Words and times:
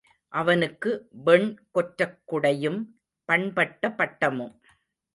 அவனுக்கு 0.33 1.07
வெண் 1.11 1.59
கொற்றக் 1.71 2.19
குடையும், 2.31 2.85
பண்பட்ட 3.25 3.91
பட்டமும். 3.91 4.61